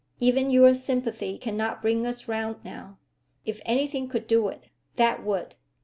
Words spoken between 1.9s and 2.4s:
us